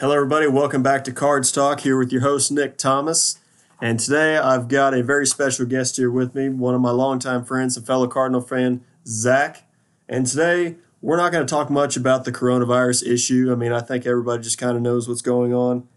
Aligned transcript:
Hello, 0.00 0.14
everybody. 0.14 0.46
Welcome 0.46 0.80
back 0.80 1.02
to 1.04 1.12
Cards 1.12 1.50
Talk 1.50 1.80
here 1.80 1.98
with 1.98 2.12
your 2.12 2.20
host, 2.20 2.52
Nic 2.52 2.78
Thomas. 2.78 3.40
And 3.80 3.98
today 3.98 4.36
I've 4.36 4.68
got 4.68 4.94
a 4.94 5.02
very 5.02 5.26
special 5.26 5.66
guest 5.66 5.96
here 5.96 6.08
with 6.08 6.36
me, 6.36 6.48
one 6.48 6.76
of 6.76 6.80
my 6.80 6.92
longtime 6.92 7.44
friends 7.44 7.76
and 7.76 7.84
fellow 7.84 8.06
Cardinal 8.06 8.40
fan, 8.40 8.84
Zack. 9.04 9.64
And 10.08 10.24
today 10.24 10.76
we're 11.02 11.16
not 11.16 11.32
going 11.32 11.44
to 11.44 11.50
talk 11.50 11.68
much 11.68 11.96
about 11.96 12.24
the 12.24 12.30
coronavirus 12.30 13.08
issue. 13.08 13.50
I 13.50 13.56
mean, 13.56 13.72
I 13.72 13.80
think 13.80 14.06
everybody 14.06 14.40
just 14.40 14.56
kind 14.56 14.76
of 14.76 14.82
knows 14.82 15.08
what's 15.08 15.20
going 15.20 15.52
on. 15.52 15.88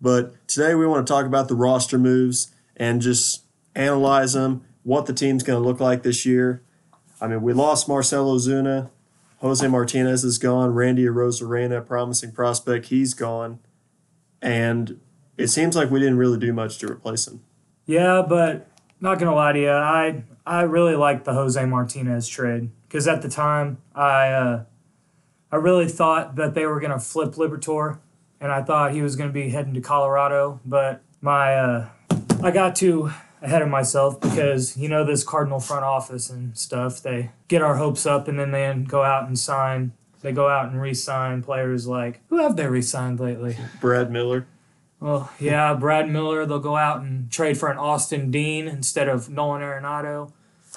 But 0.00 0.36
today 0.46 0.76
we 0.76 0.86
want 0.86 1.04
to 1.04 1.12
talk 1.12 1.26
about 1.26 1.48
the 1.48 1.56
roster 1.56 1.98
moves 1.98 2.54
and 2.76 3.02
just 3.02 3.42
analyze 3.74 4.34
them, 4.34 4.64
what 4.84 5.06
the 5.06 5.12
team's 5.12 5.42
going 5.42 5.60
to 5.60 5.68
look 5.68 5.80
like 5.80 6.04
this 6.04 6.24
year. 6.24 6.62
I 7.20 7.26
mean, 7.26 7.42
we 7.42 7.54
lost 7.54 7.88
Marcelo 7.88 8.36
Ozuna. 8.36 8.90
Jose 9.40 9.66
Martinez 9.66 10.24
is 10.24 10.38
gone. 10.38 10.74
Randy 10.74 11.04
Arozarena, 11.04 11.86
promising 11.86 12.32
prospect, 12.32 12.86
he's 12.86 13.14
gone. 13.14 13.60
And 14.42 15.00
it 15.36 15.48
seems 15.48 15.76
like 15.76 15.90
we 15.90 16.00
didn't 16.00 16.18
really 16.18 16.38
do 16.38 16.52
much 16.52 16.78
to 16.78 16.90
replace 16.90 17.26
him. 17.26 17.42
Yeah, 17.86 18.22
but 18.28 18.68
not 19.00 19.18
gonna 19.18 19.34
lie 19.34 19.52
to 19.52 19.60
you, 19.60 19.70
I 19.70 20.24
I 20.44 20.62
really 20.62 20.96
liked 20.96 21.24
the 21.24 21.32
Jose 21.32 21.64
Martinez 21.64 22.28
trade 22.28 22.70
because 22.86 23.06
at 23.06 23.22
the 23.22 23.28
time 23.28 23.78
I 23.94 24.28
uh, 24.28 24.64
I 25.52 25.56
really 25.56 25.88
thought 25.88 26.36
that 26.36 26.54
they 26.54 26.66
were 26.66 26.80
gonna 26.80 26.98
flip 26.98 27.34
Liberatore, 27.34 27.98
and 28.40 28.50
I 28.52 28.62
thought 28.62 28.92
he 28.92 29.02
was 29.02 29.16
gonna 29.16 29.32
be 29.32 29.50
heading 29.50 29.74
to 29.74 29.80
Colorado, 29.80 30.60
but 30.64 31.02
my 31.20 31.54
uh, 31.54 31.88
I 32.42 32.50
got 32.50 32.76
too 32.76 33.10
ahead 33.42 33.62
of 33.62 33.68
myself 33.68 34.20
because 34.20 34.76
you 34.76 34.88
know 34.88 35.04
this 35.04 35.24
Cardinal 35.24 35.60
front 35.60 35.84
office 35.84 36.30
and 36.30 36.56
stuff. 36.56 37.02
They 37.02 37.30
get 37.48 37.62
our 37.62 37.76
hopes 37.76 38.06
up 38.06 38.28
and 38.28 38.38
then 38.38 38.50
they 38.50 38.72
go 38.86 39.02
out 39.02 39.26
and 39.26 39.38
sign. 39.38 39.92
They 40.20 40.32
go 40.32 40.48
out 40.48 40.70
and 40.70 40.80
re-sign 40.80 41.42
players 41.42 41.86
like 41.86 42.20
who 42.28 42.38
have 42.38 42.56
they 42.56 42.66
re-signed 42.66 43.20
lately? 43.20 43.56
Brad 43.80 44.10
Miller. 44.10 44.46
Well, 45.00 45.30
yeah, 45.38 45.74
Brad 45.74 46.08
Miller. 46.08 46.44
They'll 46.44 46.58
go 46.58 46.76
out 46.76 47.02
and 47.02 47.30
trade 47.30 47.56
for 47.56 47.70
an 47.70 47.78
Austin 47.78 48.30
Dean 48.30 48.66
instead 48.66 49.08
of 49.08 49.30
Nolan 49.30 49.62
Arenado. 49.62 50.32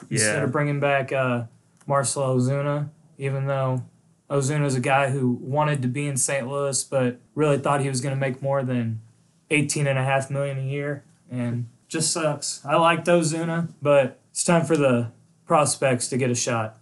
Yeah. 0.09 0.17
Instead 0.17 0.43
of 0.43 0.51
bringing 0.51 0.79
back 0.79 1.11
uh, 1.11 1.43
Marcelo 1.87 2.37
Ozuna, 2.37 2.89
even 3.17 3.47
though 3.47 3.83
Ozuna's 4.29 4.75
a 4.75 4.79
guy 4.79 5.09
who 5.09 5.31
wanted 5.31 5.81
to 5.81 5.87
be 5.87 6.07
in 6.07 6.17
St. 6.17 6.47
Louis, 6.47 6.83
but 6.83 7.19
really 7.35 7.57
thought 7.57 7.81
he 7.81 7.89
was 7.89 8.01
going 8.01 8.15
to 8.15 8.19
make 8.19 8.41
more 8.41 8.63
than 8.63 9.01
eighteen 9.49 9.87
and 9.87 9.99
a 9.99 10.03
half 10.03 10.29
million 10.29 10.57
a 10.57 10.63
year, 10.63 11.03
and 11.29 11.67
just 11.91 12.11
sucks. 12.11 12.61
I 12.65 12.77
liked 12.77 13.05
Ozuna, 13.07 13.67
but 13.81 14.17
it's 14.31 14.45
time 14.45 14.65
for 14.65 14.77
the 14.77 15.11
prospects 15.45 16.07
to 16.07 16.17
get 16.17 16.31
a 16.31 16.35
shot. 16.35 16.77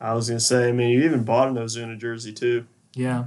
I 0.00 0.14
was 0.14 0.28
going 0.28 0.38
to 0.38 0.44
say, 0.44 0.68
I 0.68 0.72
mean, 0.72 0.90
you 0.90 1.02
even 1.02 1.24
bought 1.24 1.48
an 1.48 1.56
Ozuna 1.56 1.98
jersey, 1.98 2.32
too. 2.32 2.66
Yeah, 2.94 3.24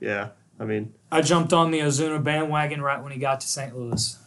Yeah. 0.00 0.30
I 0.58 0.64
mean, 0.64 0.94
I 1.12 1.20
jumped 1.20 1.52
on 1.52 1.70
the 1.70 1.80
Ozuna 1.80 2.22
bandwagon 2.24 2.80
right 2.80 3.02
when 3.02 3.12
he 3.12 3.18
got 3.18 3.40
to 3.42 3.46
St. 3.46 3.76
Louis. 3.76 4.18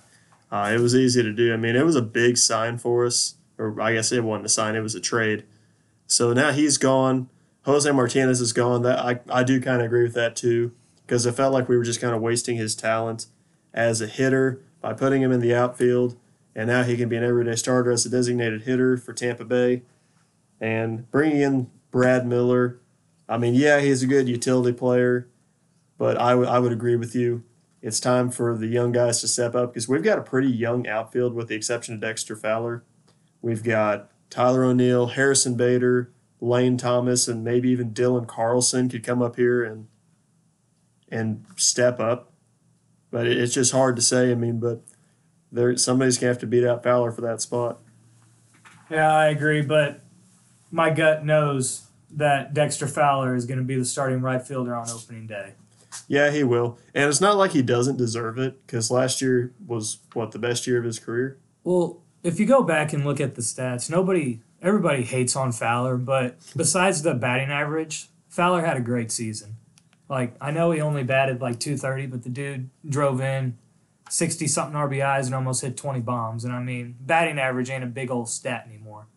Uh, 0.51 0.71
it 0.73 0.79
was 0.79 0.95
easy 0.95 1.23
to 1.23 1.33
do. 1.33 1.51
I 1.53 1.57
mean, 1.57 1.75
it 1.75 1.83
was 1.83 1.95
a 1.95 2.03
big 2.03 2.37
sign 2.37 2.77
for 2.77 3.03
us, 3.05 3.33
or 3.57 3.81
I 3.81 3.93
guess 3.93 4.11
it 4.11 4.23
wasn't 4.23 4.45
a 4.45 4.49
sign; 4.49 4.75
it 4.75 4.81
was 4.81 4.93
a 4.93 4.99
trade. 5.01 5.43
So 6.05 6.31
now 6.33 6.51
he's 6.51 6.77
gone. 6.77 7.29
Jose 7.63 7.91
Martinez 7.91 8.41
is 8.41 8.53
gone. 8.53 8.83
That 8.83 8.99
I, 8.99 9.19
I 9.27 9.43
do 9.43 9.59
kind 9.59 9.81
of 9.81 9.87
agree 9.87 10.03
with 10.03 10.13
that 10.13 10.35
too, 10.35 10.71
because 11.05 11.25
I 11.25 11.31
felt 11.31 11.51
like 11.51 11.67
we 11.67 11.75
were 11.77 11.83
just 11.83 11.99
kind 11.99 12.13
of 12.13 12.21
wasting 12.21 12.55
his 12.57 12.75
talent 12.75 13.25
as 13.73 13.99
a 13.99 14.07
hitter 14.07 14.61
by 14.81 14.93
putting 14.93 15.23
him 15.23 15.31
in 15.31 15.39
the 15.39 15.55
outfield, 15.55 16.15
and 16.55 16.67
now 16.67 16.83
he 16.83 16.97
can 16.97 17.09
be 17.09 17.15
an 17.15 17.23
everyday 17.23 17.55
starter 17.55 17.91
as 17.91 18.05
a 18.05 18.09
designated 18.09 18.63
hitter 18.63 18.97
for 18.97 19.13
Tampa 19.13 19.45
Bay, 19.45 19.83
and 20.59 21.09
bringing 21.11 21.41
in 21.41 21.71
Brad 21.91 22.25
Miller. 22.25 22.79
I 23.27 23.37
mean, 23.37 23.53
yeah, 23.53 23.79
he's 23.79 24.03
a 24.03 24.07
good 24.07 24.27
utility 24.27 24.77
player, 24.77 25.27
but 25.97 26.17
I 26.17 26.35
would 26.35 26.47
I 26.47 26.59
would 26.59 26.71
agree 26.71 26.95
with 26.95 27.15
you 27.15 27.43
it's 27.81 27.99
time 27.99 28.29
for 28.29 28.57
the 28.57 28.67
young 28.67 28.91
guys 28.91 29.21
to 29.21 29.27
step 29.27 29.55
up 29.55 29.73
because 29.73 29.87
we've 29.87 30.03
got 30.03 30.19
a 30.19 30.23
pretty 30.23 30.49
young 30.49 30.87
outfield 30.87 31.33
with 31.33 31.47
the 31.47 31.55
exception 31.55 31.95
of 31.95 32.01
Dexter 32.01 32.35
Fowler. 32.35 32.83
We've 33.41 33.63
got 33.63 34.11
Tyler 34.29 34.65
O'Neill, 34.65 35.07
Harrison 35.07 35.55
Bader, 35.55 36.11
Lane 36.41 36.77
Thomas, 36.77 37.27
and 37.27 37.43
maybe 37.43 37.69
even 37.69 37.91
Dylan 37.91 38.27
Carlson 38.27 38.89
could 38.89 39.03
come 39.03 39.21
up 39.21 39.37
here 39.37 39.63
and 39.63 39.87
and 41.09 41.45
step 41.55 41.99
up. 41.99 42.33
But 43.11 43.27
it's 43.27 43.53
just 43.53 43.71
hard 43.71 43.95
to 43.95 44.01
say. 44.01 44.31
I 44.31 44.35
mean, 44.35 44.59
but 44.59 44.81
there 45.51 45.75
somebody's 45.77 46.17
gonna 46.17 46.29
have 46.29 46.39
to 46.39 46.47
beat 46.47 46.65
out 46.65 46.83
Fowler 46.83 47.11
for 47.11 47.21
that 47.21 47.41
spot. 47.41 47.79
Yeah, 48.89 49.11
I 49.11 49.27
agree, 49.27 49.61
but 49.61 50.01
my 50.71 50.89
gut 50.89 51.23
knows 51.25 51.87
that 52.11 52.53
Dexter 52.53 52.87
Fowler 52.87 53.35
is 53.35 53.45
going 53.45 53.59
to 53.59 53.63
be 53.63 53.75
the 53.75 53.85
starting 53.85 54.21
right 54.21 54.45
fielder 54.45 54.75
on 54.75 54.89
opening 54.89 55.27
day. 55.27 55.53
Yeah, 56.07 56.31
he 56.31 56.43
will, 56.43 56.77
and 56.93 57.09
it's 57.09 57.21
not 57.21 57.37
like 57.37 57.51
he 57.51 57.61
doesn't 57.61 57.97
deserve 57.97 58.37
it 58.37 58.65
because 58.65 58.91
last 58.91 59.21
year 59.21 59.53
was 59.65 59.99
what 60.13 60.31
the 60.31 60.39
best 60.39 60.65
year 60.67 60.77
of 60.77 60.83
his 60.83 60.99
career. 60.99 61.37
Well, 61.63 62.01
if 62.23 62.39
you 62.39 62.45
go 62.45 62.63
back 62.63 62.93
and 62.93 63.05
look 63.05 63.19
at 63.19 63.35
the 63.35 63.41
stats, 63.41 63.89
nobody, 63.89 64.41
everybody 64.61 65.03
hates 65.03 65.35
on 65.35 65.51
Fowler, 65.51 65.97
but 65.97 66.37
besides 66.55 67.01
the 67.01 67.13
batting 67.13 67.49
average, 67.49 68.07
Fowler 68.27 68.65
had 68.65 68.77
a 68.77 68.81
great 68.81 69.11
season. 69.11 69.55
Like, 70.07 70.35
I 70.41 70.51
know 70.51 70.71
he 70.71 70.81
only 70.81 71.03
batted 71.03 71.41
like 71.41 71.59
230, 71.59 72.07
but 72.07 72.23
the 72.23 72.29
dude 72.29 72.69
drove 72.87 73.21
in 73.21 73.57
60 74.09 74.47
something 74.47 74.75
RBIs 74.75 75.25
and 75.25 75.35
almost 75.35 75.61
hit 75.61 75.77
20 75.77 76.01
bombs. 76.01 76.43
And 76.43 76.53
I 76.53 76.59
mean, 76.59 76.95
batting 76.99 77.39
average 77.39 77.69
ain't 77.69 77.83
a 77.83 77.87
big 77.87 78.11
old 78.11 78.29
stat 78.29 78.65
anymore. 78.67 79.07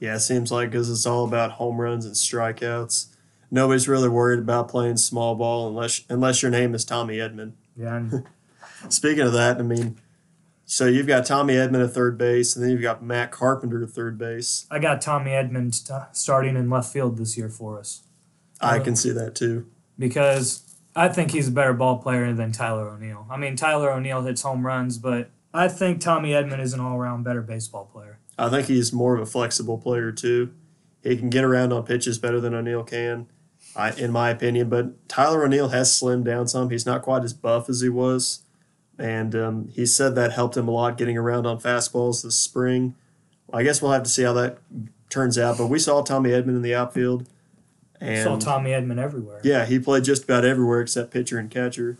Yeah, 0.00 0.16
it 0.16 0.20
seems 0.20 0.52
like 0.52 0.70
because 0.70 0.90
it's 0.90 1.06
all 1.06 1.24
about 1.24 1.52
home 1.52 1.80
runs 1.80 2.04
and 2.06 2.14
strikeouts. 2.14 3.08
Nobody's 3.50 3.88
really 3.88 4.08
worried 4.08 4.38
about 4.40 4.68
playing 4.68 4.98
small 4.98 5.34
ball 5.34 5.68
unless 5.68 6.02
unless 6.08 6.42
your 6.42 6.50
name 6.50 6.74
is 6.74 6.84
Tommy 6.84 7.16
Edman. 7.16 7.52
Yeah. 7.76 8.02
Speaking 8.88 9.24
of 9.24 9.32
that, 9.32 9.58
I 9.58 9.62
mean, 9.62 9.98
so 10.64 10.86
you've 10.86 11.06
got 11.06 11.24
Tommy 11.24 11.54
Edman 11.54 11.82
at 11.82 11.94
third 11.94 12.18
base, 12.18 12.54
and 12.54 12.62
then 12.62 12.70
you've 12.70 12.82
got 12.82 13.02
Matt 13.02 13.30
Carpenter 13.30 13.82
at 13.82 13.90
third 13.90 14.18
base. 14.18 14.66
I 14.70 14.78
got 14.78 15.00
Tommy 15.00 15.32
Edmonds 15.32 15.80
t- 15.80 15.94
starting 16.12 16.56
in 16.56 16.68
left 16.68 16.92
field 16.92 17.16
this 17.16 17.38
year 17.38 17.48
for 17.48 17.78
us. 17.78 18.02
I 18.60 18.78
uh, 18.78 18.84
can 18.84 18.94
see 18.94 19.10
that 19.10 19.34
too. 19.34 19.66
because 19.98 20.67
I 20.98 21.08
think 21.08 21.30
he's 21.30 21.46
a 21.46 21.52
better 21.52 21.74
ball 21.74 21.98
player 21.98 22.32
than 22.32 22.50
Tyler 22.50 22.88
O'Neill. 22.88 23.24
I 23.30 23.36
mean, 23.36 23.54
Tyler 23.54 23.92
O'Neill 23.92 24.22
hits 24.22 24.42
home 24.42 24.66
runs, 24.66 24.98
but 24.98 25.30
I 25.54 25.68
think 25.68 26.00
Tommy 26.00 26.30
Edman 26.30 26.58
is 26.58 26.72
an 26.72 26.80
all 26.80 26.96
around 26.96 27.22
better 27.22 27.40
baseball 27.40 27.84
player. 27.84 28.18
I 28.36 28.48
think 28.48 28.66
he's 28.66 28.92
more 28.92 29.14
of 29.14 29.20
a 29.20 29.26
flexible 29.26 29.78
player 29.78 30.10
too. 30.10 30.52
He 31.04 31.16
can 31.16 31.30
get 31.30 31.44
around 31.44 31.72
on 31.72 31.84
pitches 31.84 32.18
better 32.18 32.40
than 32.40 32.52
O'Neill 32.52 32.82
can, 32.82 33.28
I, 33.76 33.92
in 33.92 34.10
my 34.10 34.30
opinion. 34.30 34.68
But 34.68 35.08
Tyler 35.08 35.44
O'Neill 35.44 35.68
has 35.68 35.88
slimmed 35.88 36.24
down 36.24 36.48
some. 36.48 36.68
He's 36.68 36.84
not 36.84 37.02
quite 37.02 37.22
as 37.22 37.32
buff 37.32 37.68
as 37.68 37.80
he 37.80 37.88
was, 37.88 38.40
and 38.98 39.36
um, 39.36 39.68
he 39.68 39.86
said 39.86 40.16
that 40.16 40.32
helped 40.32 40.56
him 40.56 40.66
a 40.66 40.72
lot 40.72 40.98
getting 40.98 41.16
around 41.16 41.46
on 41.46 41.60
fastballs 41.60 42.24
this 42.24 42.34
spring. 42.34 42.96
I 43.52 43.62
guess 43.62 43.80
we'll 43.80 43.92
have 43.92 44.02
to 44.02 44.10
see 44.10 44.24
how 44.24 44.32
that 44.32 44.58
turns 45.10 45.38
out. 45.38 45.58
But 45.58 45.68
we 45.68 45.78
saw 45.78 46.02
Tommy 46.02 46.30
Edman 46.30 46.56
in 46.56 46.62
the 46.62 46.74
outfield, 46.74 47.28
and 48.00 48.22
Saw 48.22 48.38
Tommy 48.38 48.70
Edman 48.70 48.98
everywhere. 48.98 49.40
yeah, 49.42 49.66
he 49.66 49.78
played 49.78 50.04
just 50.04 50.24
about 50.24 50.44
everywhere 50.44 50.80
except 50.80 51.10
pitcher 51.10 51.38
and 51.38 51.50
catcher. 51.50 51.98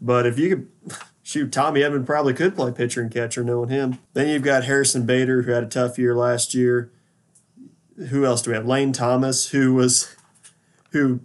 But 0.00 0.26
if 0.26 0.38
you 0.38 0.48
could 0.56 0.96
shoot, 1.22 1.52
Tommy 1.52 1.80
Edman 1.80 2.06
probably 2.06 2.34
could 2.34 2.54
play 2.56 2.72
pitcher 2.72 3.00
and 3.00 3.10
catcher, 3.10 3.44
knowing 3.44 3.68
him. 3.68 3.98
Then 4.14 4.28
you've 4.28 4.42
got 4.42 4.64
Harrison 4.64 5.06
Bader, 5.06 5.42
who 5.42 5.52
had 5.52 5.62
a 5.62 5.68
tough 5.68 5.98
year 5.98 6.14
last 6.14 6.54
year. 6.54 6.90
Who 8.08 8.24
else 8.24 8.42
do 8.42 8.50
we 8.50 8.56
have? 8.56 8.66
Lane 8.66 8.92
Thomas, 8.92 9.50
who 9.50 9.74
was 9.74 10.14
who 10.90 11.20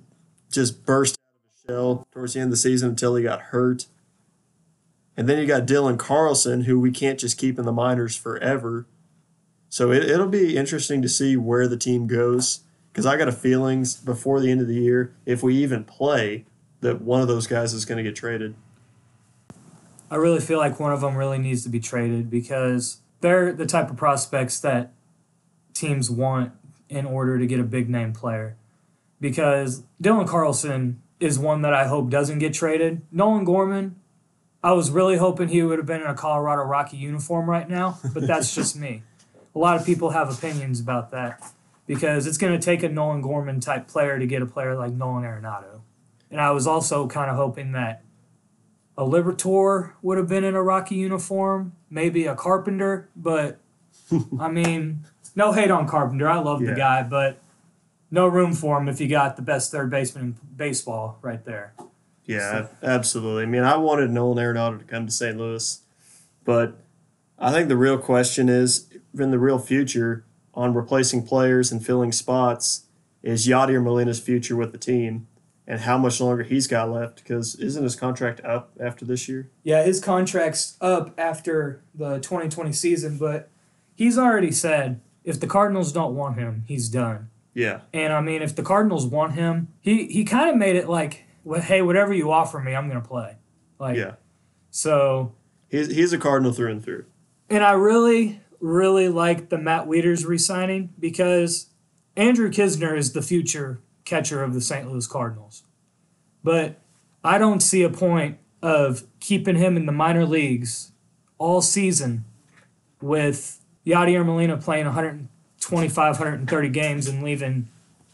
just 0.51 0.85
burst 0.85 1.17
out 1.17 1.45
of 1.45 1.67
the 1.67 1.73
shell 1.73 2.07
towards 2.11 2.33
the 2.33 2.39
end 2.41 2.47
of 2.47 2.51
the 2.51 2.57
season 2.57 2.89
until 2.89 3.15
he 3.15 3.23
got 3.23 3.41
hurt. 3.41 3.85
And 5.17 5.29
then 5.29 5.39
you 5.39 5.45
got 5.45 5.65
Dylan 5.65 5.97
Carlson, 5.97 6.61
who 6.61 6.77
we 6.79 6.91
can't 6.91 7.17
just 7.17 7.37
keep 7.37 7.57
in 7.57 7.63
the 7.63 7.71
minors 7.71 8.17
forever. 8.17 8.85
So 9.69 9.91
it, 9.91 10.03
it'll 10.03 10.27
be 10.27 10.57
interesting 10.57 11.01
to 11.01 11.09
see 11.09 11.37
where 11.37 11.67
the 11.67 11.77
team 11.77 12.07
goes 12.07 12.64
because 12.95 13.05
I 13.05 13.17
got 13.17 13.27
a 13.27 13.33
feelings 13.33 13.97
before 13.97 14.39
the 14.39 14.49
end 14.49 14.61
of 14.61 14.69
the 14.69 14.75
year, 14.75 15.13
if 15.25 15.43
we 15.43 15.57
even 15.57 15.83
play, 15.83 16.45
that 16.79 17.01
one 17.01 17.19
of 17.19 17.27
those 17.27 17.45
guys 17.45 17.73
is 17.73 17.83
going 17.83 17.97
to 17.97 18.03
get 18.09 18.15
traded. 18.15 18.55
I 20.09 20.15
really 20.15 20.39
feel 20.39 20.59
like 20.59 20.79
one 20.79 20.93
of 20.93 21.01
them 21.01 21.17
really 21.17 21.37
needs 21.37 21.61
to 21.63 21.69
be 21.69 21.81
traded 21.81 22.29
because 22.29 23.01
they're 23.19 23.51
the 23.51 23.65
type 23.65 23.89
of 23.89 23.97
prospects 23.97 24.61
that 24.61 24.93
teams 25.73 26.09
want 26.09 26.53
in 26.87 27.05
order 27.05 27.37
to 27.37 27.45
get 27.45 27.59
a 27.59 27.65
big 27.65 27.89
name 27.89 28.13
player. 28.13 28.55
Because 29.19 29.83
Dylan 30.01 30.25
Carlson 30.25 31.01
is 31.19 31.37
one 31.37 31.63
that 31.63 31.73
I 31.73 31.87
hope 31.87 32.09
doesn't 32.09 32.39
get 32.39 32.53
traded. 32.53 33.01
Nolan 33.11 33.43
Gorman, 33.43 33.99
I 34.63 34.71
was 34.71 34.89
really 34.89 35.17
hoping 35.17 35.49
he 35.49 35.61
would 35.63 35.79
have 35.79 35.85
been 35.85 35.99
in 35.99 36.07
a 36.07 36.15
Colorado 36.15 36.61
Rocky 36.61 36.95
uniform 36.95 37.49
right 37.49 37.67
now, 37.69 37.99
but 38.13 38.25
that's 38.25 38.55
just 38.55 38.77
me. 38.77 39.03
A 39.53 39.59
lot 39.59 39.77
of 39.77 39.85
people 39.85 40.11
have 40.11 40.29
opinions 40.29 40.79
about 40.79 41.11
that 41.11 41.41
because 41.87 42.25
it's 42.27 42.37
going 42.37 42.57
to 42.59 42.63
take 42.63 42.83
a 42.83 42.89
Nolan 42.89 43.21
Gorman 43.21 43.59
type 43.59 43.87
player 43.87 44.17
to 44.19 44.25
get 44.25 44.41
a 44.41 44.45
player 44.45 44.75
like 44.75 44.93
Nolan 44.93 45.23
Arenado. 45.23 45.81
And 46.31 46.41
I 46.41 46.51
was 46.51 46.65
also 46.67 47.07
kind 47.07 47.29
of 47.29 47.37
hoping 47.37 47.71
that 47.73 48.03
a 48.97 49.03
Liberatore 49.03 49.93
would 50.01 50.17
have 50.17 50.27
been 50.27 50.43
in 50.43 50.55
a 50.55 50.63
Rocky 50.63 50.95
uniform, 50.95 51.73
maybe 51.89 52.25
a 52.25 52.35
Carpenter, 52.35 53.09
but 53.15 53.59
I 54.39 54.49
mean, 54.49 55.05
no 55.35 55.51
hate 55.51 55.71
on 55.71 55.87
Carpenter. 55.87 56.27
I 56.29 56.39
love 56.39 56.61
Yeah. 56.61 56.71
the 56.71 56.75
guy, 56.75 57.03
but 57.03 57.39
no 58.11 58.27
room 58.27 58.53
for 58.53 58.77
him 58.77 58.87
if 58.87 58.99
you 59.01 59.07
got 59.07 59.35
the 59.35 59.41
best 59.41 59.71
third 59.71 59.89
baseman 59.89 60.23
in 60.23 60.35
baseball 60.55 61.19
right 61.21 61.43
there. 61.45 61.73
Yeah, 62.25 62.67
absolutely. 62.81 63.43
I 63.43 63.45
mean, 63.45 63.63
I 63.63 63.77
wanted 63.77 64.09
Nolan 64.09 64.37
Arenado 64.43 64.79
to 64.79 64.85
come 64.85 65.05
to 65.05 65.11
St. 65.11 65.37
Louis, 65.37 65.81
but 66.43 66.77
I 67.37 67.51
think 67.51 67.67
the 67.67 67.77
real 67.77 67.97
question 67.99 68.49
is, 68.49 68.87
in 69.17 69.29
the 69.31 69.37
real 69.39 69.59
future, 69.59 70.23
on 70.55 70.73
replacing 70.73 71.25
players 71.25 71.71
and 71.71 71.85
filling 71.85 72.11
spots, 72.11 72.85
is 73.21 73.47
Yadier 73.47 73.83
Molina's 73.83 74.19
future 74.19 74.55
with 74.55 74.71
the 74.71 74.77
team, 74.77 75.27
and 75.67 75.81
how 75.81 75.97
much 75.97 76.21
longer 76.21 76.43
he's 76.43 76.67
got 76.67 76.89
left? 76.89 77.23
Because 77.23 77.55
isn't 77.55 77.83
his 77.83 77.95
contract 77.95 78.39
up 78.45 78.71
after 78.79 79.03
this 79.03 79.27
year? 79.27 79.49
Yeah, 79.63 79.83
his 79.83 79.99
contract's 79.99 80.77
up 80.79 81.13
after 81.17 81.81
the 81.93 82.19
2020 82.19 82.71
season, 82.71 83.17
but 83.17 83.49
he's 83.95 84.17
already 84.17 84.51
said 84.51 85.01
if 85.23 85.39
the 85.39 85.47
Cardinals 85.47 85.91
don't 85.91 86.15
want 86.15 86.37
him, 86.37 86.63
he's 86.67 86.87
done. 86.87 87.29
Yeah, 87.53 87.81
And 87.93 88.11
I 88.11 88.19
mean, 88.19 88.41
if 88.41 88.53
the 88.53 88.63
Cardinals 88.63 89.05
want 89.07 89.33
him, 89.33 89.69
he 89.79 90.07
he 90.07 90.25
kind 90.25 90.49
of 90.49 90.57
made 90.57 90.75
it 90.75 90.89
like, 90.89 91.23
hey, 91.61 91.81
whatever 91.81 92.13
you 92.13 92.29
offer 92.29 92.59
me, 92.59 92.75
I'm 92.75 92.89
gonna 92.89 92.99
play. 92.99 93.37
Like, 93.79 93.95
yeah. 93.95 94.15
so 94.71 95.33
He's 95.69 95.87
he's 95.87 96.11
a 96.11 96.17
Cardinal 96.17 96.51
through 96.51 96.71
and 96.71 96.83
through. 96.83 97.05
And 97.49 97.63
I 97.63 97.71
really, 97.73 98.41
really 98.65 99.07
like 99.07 99.49
the 99.49 99.57
Matt 99.59 99.85
Wieters 99.85 100.25
re-signing 100.25 100.89
because 100.99 101.67
Andrew 102.17 102.49
Knizner 102.49 102.97
is 102.97 103.13
the 103.13 103.21
future 103.21 103.79
catcher 104.05 104.43
of 104.43 104.53
the 104.53 104.61
St. 104.61 104.89
Louis 104.89 105.05
Cardinals. 105.05 105.63
But 106.43 106.79
I 107.23 107.37
don't 107.37 107.59
see 107.59 107.83
a 107.83 107.89
point 107.89 108.39
of 108.63 109.03
keeping 109.19 109.55
him 109.55 109.77
in 109.77 109.85
the 109.85 109.91
minor 109.91 110.25
leagues 110.25 110.91
all 111.37 111.61
season 111.61 112.25
with 113.01 113.61
Yadier 113.85 114.25
Molina 114.25 114.57
playing 114.57 114.85
125, 114.85 116.19
130 116.19 116.69
games 116.69 117.07
and 117.07 117.23
leaving 117.23 117.67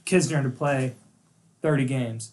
Knizner 0.06 0.44
to 0.44 0.50
play 0.50 0.96
30 1.62 1.86
games. 1.86 2.32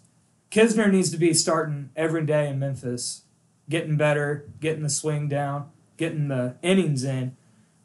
Knizner 0.50 0.90
needs 0.90 1.10
to 1.10 1.18
be 1.18 1.32
starting 1.32 1.90
every 1.94 2.26
day 2.26 2.48
in 2.48 2.58
Memphis, 2.58 3.22
getting 3.68 3.96
better, 3.96 4.44
getting 4.60 4.82
the 4.82 4.90
swing 4.90 5.28
down, 5.28 5.70
getting 5.96 6.26
the 6.28 6.56
innings 6.62 7.04
in, 7.04 7.36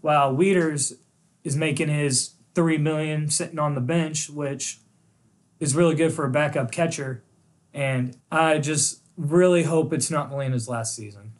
while 0.04 0.36
Wieters 0.36 0.98
is 1.46 1.56
making 1.56 1.88
his 1.88 2.32
three 2.54 2.78
million 2.78 3.30
sitting 3.30 3.58
on 3.58 3.74
the 3.74 3.82
bench, 3.82 4.30
which 4.30 4.80
is 5.62 5.78
really 5.78 5.96
good 5.96 6.12
for 6.12 6.26
a 6.26 6.30
backup 6.30 6.72
catcher. 6.72 7.24
And 7.74 8.18
I 8.30 8.60
just 8.60 9.00
really 9.16 9.64
hope 9.64 9.94
it's 9.94 10.12
not 10.12 10.30
Molina's 10.30 10.68
last 10.68 10.94
season. 10.94 11.32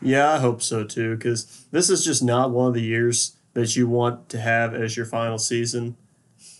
Yeah, 0.00 0.30
I 0.30 0.38
hope 0.38 0.62
so 0.62 0.84
too, 0.84 1.16
because 1.16 1.66
this 1.72 1.90
is 1.90 2.04
just 2.04 2.22
not 2.22 2.52
one 2.52 2.68
of 2.68 2.74
the 2.74 2.80
years 2.80 3.36
that 3.54 3.74
you 3.74 3.88
want 3.88 4.28
to 4.28 4.40
have 4.40 4.72
as 4.72 4.96
your 4.96 5.04
final 5.04 5.38
season, 5.38 5.96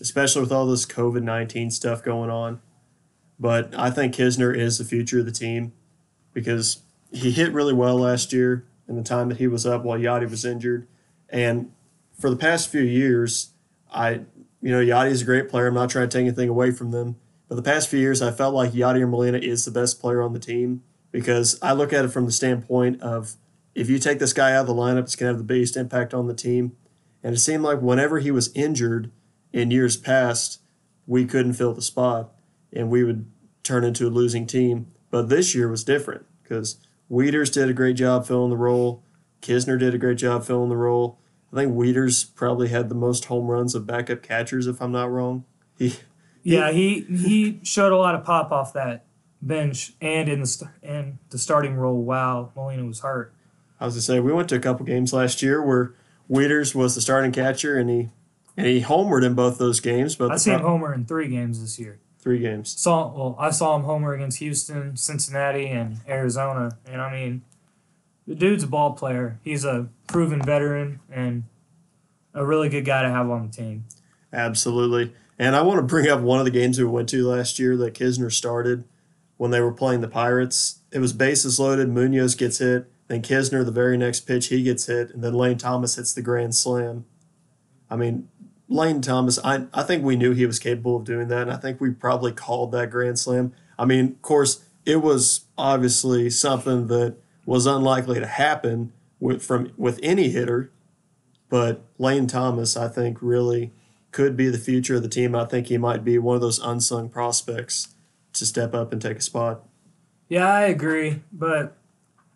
especially 0.01 0.41
with 0.41 0.51
all 0.51 0.65
this 0.65 0.85
COVID 0.85 1.23
19 1.23 1.71
stuff 1.71 2.03
going 2.03 2.29
on. 2.29 2.61
But 3.39 3.73
I 3.77 3.89
think 3.89 4.15
Knizner 4.15 4.55
is 4.55 4.79
the 4.79 4.85
future 4.85 5.19
of 5.19 5.25
the 5.25 5.31
team 5.31 5.71
because 6.33 6.81
he 7.13 7.31
hit 7.31 7.53
really 7.53 7.73
well 7.73 7.95
last 7.95 8.33
year 8.33 8.65
in 8.85 8.97
the 8.97 9.03
time 9.03 9.29
that 9.29 9.37
he 9.37 9.47
was 9.47 9.65
up 9.65 9.85
while 9.85 9.97
Yadi 9.97 10.29
was 10.29 10.43
injured. 10.43 10.87
And 11.33 11.71
for 12.17 12.29
the 12.29 12.35
past 12.35 12.69
few 12.69 12.83
years, 12.83 13.49
I, 13.91 14.21
you 14.61 14.71
know, 14.71 14.79
Yadi 14.79 15.09
is 15.09 15.23
a 15.23 15.25
great 15.25 15.49
player. 15.49 15.67
I'm 15.67 15.73
not 15.73 15.89
trying 15.89 16.07
to 16.07 16.17
take 16.17 16.27
anything 16.27 16.47
away 16.47 16.71
from 16.71 16.91
them. 16.91 17.17
But 17.49 17.55
the 17.55 17.63
past 17.63 17.89
few 17.89 17.99
years, 17.99 18.21
I 18.21 18.31
felt 18.31 18.53
like 18.53 18.71
Yadier 18.71 19.09
Molina 19.09 19.39
is 19.39 19.65
the 19.65 19.71
best 19.71 19.99
player 19.99 20.21
on 20.21 20.33
the 20.33 20.39
team 20.39 20.83
because 21.11 21.59
I 21.61 21.73
look 21.73 21.91
at 21.91 22.05
it 22.05 22.09
from 22.09 22.25
the 22.25 22.31
standpoint 22.31 23.01
of 23.01 23.35
if 23.75 23.89
you 23.89 23.97
take 23.97 24.19
this 24.19 24.31
guy 24.31 24.53
out 24.53 24.61
of 24.61 24.67
the 24.67 24.73
lineup, 24.73 25.01
it's 25.01 25.15
going 25.15 25.29
to 25.29 25.33
have 25.33 25.37
the 25.39 25.43
biggest 25.43 25.75
impact 25.75 26.13
on 26.13 26.27
the 26.27 26.33
team. 26.35 26.77
And 27.23 27.35
it 27.35 27.39
seemed 27.39 27.63
like 27.63 27.81
whenever 27.81 28.19
he 28.19 28.31
was 28.31 28.51
injured 28.53 29.11
in 29.51 29.71
years 29.71 29.97
past, 29.97 30.61
we 31.07 31.25
couldn't 31.25 31.53
fill 31.53 31.73
the 31.73 31.81
spot 31.81 32.31
and 32.71 32.89
we 32.89 33.03
would 33.03 33.25
turn 33.63 33.83
into 33.83 34.07
a 34.07 34.09
losing 34.09 34.45
team. 34.45 34.91
But 35.09 35.29
this 35.29 35.55
year 35.55 35.67
was 35.67 35.83
different 35.83 36.25
because 36.43 36.77
Wieters 37.09 37.51
did 37.51 37.69
a 37.69 37.73
great 37.73 37.95
job 37.95 38.27
filling 38.27 38.49
the 38.51 38.57
role. 38.57 39.03
Knizner 39.41 39.79
did 39.79 39.93
a 39.93 39.97
great 39.97 40.17
job 40.17 40.45
filling 40.45 40.69
the 40.69 40.77
role. 40.77 41.19
I 41.53 41.57
think 41.57 41.73
Wieters 41.75 42.33
probably 42.33 42.69
had 42.69 42.89
the 42.89 42.95
most 42.95 43.25
home 43.25 43.47
runs 43.47 43.75
of 43.75 43.85
backup 43.85 44.23
catchers, 44.23 44.65
if 44.65 44.81
I'm 44.81 44.91
not 44.91 45.11
wrong. 45.11 45.45
He, 45.77 45.95
Yeah, 46.41 46.71
he 46.71 47.01
he 47.01 47.59
showed 47.63 47.93
a 47.93 47.97
lot 47.97 48.15
of 48.15 48.23
pop 48.23 48.51
off 48.51 48.73
that 48.73 49.05
bench 49.41 49.93
and 50.01 50.27
in 50.27 50.39
the 50.39 50.47
st- 50.47 50.71
in 50.81 51.19
the 51.29 51.37
starting 51.37 51.75
role 51.75 52.01
while 52.01 52.51
Molina 52.55 52.85
was 52.85 53.01
hurt. 53.01 53.33
I 53.79 53.85
was 53.85 53.93
going 53.95 53.99
to 53.99 54.05
say 54.05 54.19
we 54.19 54.33
went 54.33 54.49
to 54.49 54.55
a 54.55 54.59
couple 54.59 54.85
games 54.85 55.13
last 55.13 55.41
year 55.41 55.61
where 55.63 55.93
Wieters 56.29 56.73
was 56.73 56.95
the 56.95 57.01
starting 57.01 57.31
catcher 57.31 57.77
and 57.77 57.89
he 57.89 58.09
and 58.57 58.65
he 58.67 58.81
homered 58.81 59.23
in 59.25 59.35
both 59.35 59.57
those 59.57 59.79
games. 59.79 60.15
But 60.15 60.31
I 60.31 60.35
the 60.35 60.39
seen 60.39 60.53
him 60.55 60.61
pro- 60.61 60.69
homer 60.71 60.93
in 60.93 61.05
three 61.05 61.27
games 61.27 61.61
this 61.61 61.77
year. 61.79 61.99
three 62.19 62.39
games. 62.39 62.77
Saw 62.79 63.13
well, 63.13 63.35
I 63.37 63.51
saw 63.51 63.75
him 63.75 63.83
homer 63.83 64.13
against 64.13 64.39
Houston, 64.39 64.97
Cincinnati, 64.97 65.67
and 65.67 65.99
Arizona. 66.07 66.77
And 66.85 66.99
I 67.01 67.11
mean, 67.11 67.43
the 68.27 68.35
dude's 68.35 68.63
a 68.63 68.67
ball 68.67 68.93
player. 68.93 69.39
He's 69.43 69.65
a 69.65 69.87
proven 70.07 70.41
veteran 70.41 70.99
and 71.11 71.43
a 72.33 72.45
really 72.45 72.69
good 72.69 72.85
guy 72.85 73.03
to 73.03 73.09
have 73.09 73.29
on 73.29 73.47
the 73.47 73.53
team. 73.53 73.85
Absolutely. 74.31 75.13
And 75.37 75.55
I 75.55 75.61
want 75.61 75.79
to 75.79 75.83
bring 75.83 76.09
up 76.09 76.21
one 76.21 76.39
of 76.39 76.45
the 76.45 76.51
games 76.51 76.79
we 76.79 76.85
went 76.85 77.09
to 77.09 77.27
last 77.27 77.59
year 77.59 77.75
that 77.77 77.95
Knizner 77.95 78.31
started 78.31 78.85
when 79.37 79.51
they 79.51 79.61
were 79.61 79.71
playing 79.71 80.01
the 80.01 80.07
Pirates. 80.07 80.79
It 80.91 80.99
was 80.99 81.13
bases 81.13 81.59
loaded. 81.59 81.89
Munoz 81.89 82.35
gets 82.35 82.59
hit. 82.59 82.89
Then 83.07 83.21
Knizner, 83.21 83.65
the 83.65 83.71
very 83.71 83.97
next 83.97 84.21
pitch, 84.21 84.47
he 84.47 84.63
gets 84.63 84.85
hit. 84.85 85.11
And 85.11 85.23
then 85.23 85.33
Lane 85.33 85.57
Thomas 85.57 85.95
hits 85.95 86.13
the 86.13 86.21
grand 86.21 86.55
slam. 86.55 87.05
I 87.89 87.95
mean, 87.95 88.29
Lane 88.69 89.01
Thomas, 89.01 89.37
I, 89.43 89.65
I 89.73 89.83
think 89.83 90.03
we 90.03 90.15
knew 90.15 90.31
he 90.31 90.45
was 90.45 90.59
capable 90.59 90.95
of 90.97 91.03
doing 91.03 91.27
that. 91.27 91.43
And 91.43 91.51
I 91.51 91.57
think 91.57 91.81
we 91.81 91.91
probably 91.91 92.31
called 92.31 92.71
that 92.71 92.89
grand 92.89 93.19
slam. 93.19 93.53
I 93.77 93.85
mean, 93.85 94.05
of 94.05 94.21
course, 94.21 94.63
it 94.85 94.97
was 94.97 95.41
obviously 95.57 96.29
something 96.29 96.87
that 96.87 97.17
was 97.45 97.65
unlikely 97.65 98.19
to 98.19 98.27
happen 98.27 98.93
with 99.19 99.43
from 99.43 99.71
with 99.77 99.99
any 100.03 100.29
hitter. 100.29 100.71
But 101.49 101.83
Lane 101.97 102.27
Thomas, 102.27 102.75
I 102.75 102.87
think, 102.87 103.19
really 103.21 103.71
could 104.11 104.35
be 104.35 104.49
the 104.49 104.57
future 104.57 104.95
of 104.95 105.03
the 105.03 105.09
team. 105.09 105.35
I 105.35 105.45
think 105.45 105.67
he 105.67 105.77
might 105.77 106.03
be 106.03 106.17
one 106.17 106.35
of 106.35 106.41
those 106.41 106.59
unsung 106.59 107.09
prospects 107.09 107.89
to 108.33 108.45
step 108.45 108.73
up 108.73 108.91
and 108.91 109.01
take 109.01 109.17
a 109.17 109.21
spot. 109.21 109.63
Yeah, 110.29 110.47
I 110.47 110.61
agree, 110.63 111.21
but 111.31 111.77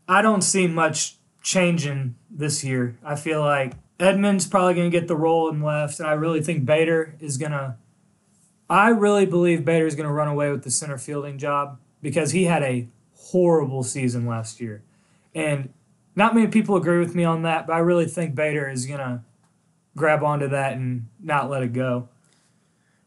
I 0.07 0.21
don't 0.21 0.43
see 0.43 0.67
much 0.67 1.15
changing 1.41 2.15
this 2.29 2.63
year. 2.63 2.97
I 3.03 3.15
feel 3.15 3.41
like 3.41 3.73
Edmonds 3.99 4.45
probably 4.45 4.75
going 4.75 4.91
to 4.91 4.99
get 4.99 5.07
the 5.07 5.15
role 5.15 5.49
in 5.49 5.61
left, 5.61 5.99
and 5.99 6.07
I 6.07 6.13
really 6.13 6.41
think 6.41 6.65
Bader 6.65 7.15
is 7.19 7.37
going 7.37 7.53
to. 7.53 7.75
I 8.69 8.89
really 8.89 9.25
believe 9.25 9.63
Bader 9.63 9.87
is 9.87 9.95
going 9.95 10.07
to 10.07 10.13
run 10.13 10.27
away 10.27 10.51
with 10.51 10.63
the 10.63 10.71
center 10.71 10.97
fielding 10.97 11.37
job 11.37 11.79
because 12.01 12.31
he 12.31 12.43
had 12.43 12.63
a 12.63 12.89
horrible 13.15 13.81
season 13.81 14.25
last 14.25 14.59
year, 14.59 14.83
and 15.37 15.69
not 16.15 16.33
many 16.33 16.47
people 16.47 16.75
agree 16.75 16.97
with 16.97 17.13
me 17.13 17.23
on 17.23 17.43
that. 17.43 17.67
But 17.67 17.73
I 17.73 17.79
really 17.79 18.07
think 18.07 18.33
Bader 18.33 18.67
is 18.67 18.87
going 18.87 18.99
to 18.99 19.21
grab 19.95 20.23
onto 20.23 20.47
that 20.49 20.73
and 20.73 21.07
not 21.21 21.49
let 21.49 21.61
it 21.61 21.73
go. 21.73 22.09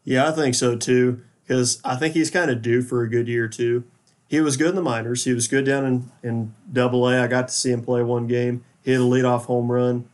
Yeah, 0.05 0.27
I 0.27 0.31
think 0.31 0.55
so 0.55 0.77
too, 0.77 1.21
because 1.43 1.79
I 1.83 1.95
think 1.95 2.15
he's 2.15 2.31
kind 2.31 2.49
of 2.49 2.61
due 2.61 2.81
for 2.81 3.03
a 3.03 3.09
good 3.09 3.27
year 3.27 3.47
too. 3.47 3.83
He 4.27 4.39
was 4.39 4.55
good 4.55 4.69
in 4.69 4.75
the 4.75 4.81
minors. 4.81 5.25
He 5.25 5.33
was 5.33 5.49
good 5.49 5.65
down 5.65 5.85
in, 5.85 6.11
in 6.23 6.55
double 6.71 7.05
A. 7.07 7.21
I 7.21 7.27
got 7.27 7.49
to 7.49 7.53
see 7.53 7.71
him 7.71 7.83
play 7.83 8.01
one 8.01 8.27
game. 8.27 8.63
He 8.81 8.91
hit 8.91 9.01
a 9.01 9.03
leadoff 9.03 9.45
home 9.45 9.69
run. 9.69 10.07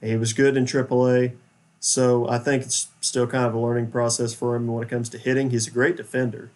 He 0.00 0.16
was 0.16 0.32
good 0.32 0.56
in 0.56 0.64
triple 0.64 1.10
A. 1.10 1.32
So 1.80 2.28
I 2.28 2.38
think 2.38 2.62
it's 2.62 2.88
still 3.00 3.26
kind 3.26 3.46
of 3.46 3.54
a 3.54 3.58
learning 3.58 3.90
process 3.90 4.32
for 4.32 4.54
him 4.54 4.68
when 4.68 4.84
it 4.84 4.88
comes 4.88 5.08
to 5.10 5.18
hitting. 5.18 5.50
He's 5.50 5.66
a 5.66 5.72
great 5.72 5.96
defender. 5.96 6.50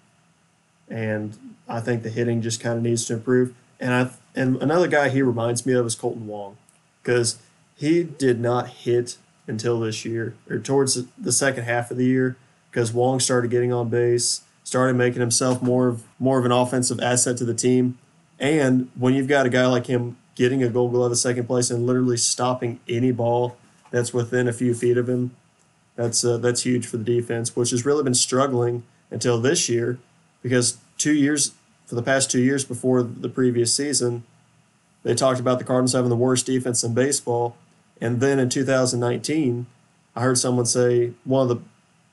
And 0.89 1.57
I 1.69 1.81
think 1.81 2.05
the 2.05 2.11
hitting 2.11 2.41
just 2.41 2.61
kind 2.61 2.77
of 2.77 2.85
needs 2.85 3.05
to 3.07 3.15
improve. 3.15 3.55
And 3.81 3.93
I 3.93 4.11
and 4.39 4.63
another 4.63 4.87
guy 4.87 5.09
he 5.09 5.23
reminds 5.23 5.67
me 5.67 5.73
of 5.73 5.85
is 5.85 5.97
Kolten 5.97 6.23
Wong, 6.23 6.57
because 7.03 7.39
he 7.77 8.05
did 8.05 8.41
not 8.41 8.69
hit 8.69 9.17
until 9.47 9.81
this 9.81 10.05
year 10.05 10.35
or 10.49 10.59
towards 10.59 11.03
the 11.17 11.33
second 11.33 11.65
half 11.65 11.91
of 11.91 11.97
the 11.97 12.05
year 12.05 12.37
because 12.71 12.93
Wong 12.93 13.19
started 13.19 13.51
getting 13.51 13.73
on 13.73 13.89
base, 13.89 14.43
started 14.63 14.95
making 14.95 15.21
himself 15.21 15.63
more 15.63 15.89
of 15.89 16.05
more 16.19 16.39
of 16.39 16.45
an 16.45 16.53
offensive 16.53 17.01
asset 17.01 17.37
to 17.39 17.45
the 17.45 17.55
team. 17.55 17.99
And 18.39 18.91
when 18.95 19.15
you've 19.15 19.29
got 19.29 19.47
a 19.47 19.49
guy 19.49 19.67
like 19.67 19.87
him 19.87 20.17
getting 20.35 20.63
a 20.63 20.69
Gold 20.69 20.93
Glove 20.93 21.11
at 21.11 21.19
second 21.19 21.47
place 21.47 21.71
and 21.71 21.87
literally 21.87 22.17
stopping 22.17 22.79
any 22.89 23.11
ball 23.11 23.57
that's 23.91 24.13
within 24.13 24.47
a 24.47 24.53
few 24.53 24.75
feet 24.75 24.97
of 24.97 25.09
him, 25.09 25.35
that's 25.97 26.25
uh, 26.25 26.37
that's 26.37 26.63
huge 26.63 26.87
for 26.87 26.99
the 26.99 27.05
defense, 27.05 27.57
which 27.57 27.71
has 27.71 27.85
really 27.85 28.05
been 28.05 28.15
struggling 28.15 28.85
until 29.11 29.41
this 29.41 29.69
year 29.69 29.99
because 30.43 30.79
two 30.99 31.15
years 31.15 31.53
for 31.89 31.95
the 31.95 32.03
past 32.03 32.31
two 32.31 32.41
years 32.41 32.67
before 32.67 33.03
the 33.03 33.31
previous 33.31 33.73
season, 33.73 34.25
they 35.05 35.15
talked 35.15 35.41
about 35.41 35.59
the 35.59 35.65
Cardinals 35.65 35.95
having 35.95 36.11
the 36.11 36.17
worst 36.17 36.45
defense 36.45 36.85
in 36.85 36.93
baseball. 36.93 37.57
And 37.99 38.21
then 38.21 38.39
in 38.39 38.51
2019, 38.51 39.67
I 40.15 40.21
heard 40.21 40.37
someone 40.37 40.67
say, 40.67 41.13
one 41.25 41.49
of 41.51 41.57
the 41.57 41.65